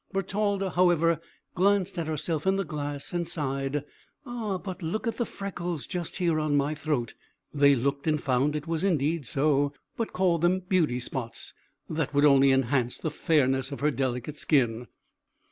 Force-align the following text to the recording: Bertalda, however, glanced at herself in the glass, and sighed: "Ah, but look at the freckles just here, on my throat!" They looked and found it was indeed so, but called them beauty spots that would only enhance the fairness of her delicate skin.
Bertalda, 0.11 0.71
however, 0.71 1.21
glanced 1.53 1.99
at 1.99 2.07
herself 2.07 2.47
in 2.47 2.55
the 2.55 2.65
glass, 2.65 3.13
and 3.13 3.27
sighed: 3.27 3.83
"Ah, 4.25 4.57
but 4.57 4.81
look 4.81 5.05
at 5.05 5.17
the 5.17 5.27
freckles 5.27 5.85
just 5.85 6.15
here, 6.15 6.39
on 6.39 6.57
my 6.57 6.73
throat!" 6.73 7.13
They 7.53 7.75
looked 7.75 8.07
and 8.07 8.19
found 8.19 8.55
it 8.55 8.65
was 8.65 8.83
indeed 8.83 9.27
so, 9.27 9.73
but 9.97 10.11
called 10.11 10.41
them 10.41 10.61
beauty 10.61 10.99
spots 10.99 11.53
that 11.87 12.15
would 12.15 12.25
only 12.25 12.51
enhance 12.51 12.97
the 12.97 13.11
fairness 13.11 13.71
of 13.71 13.81
her 13.81 13.91
delicate 13.91 14.37
skin. 14.37 14.87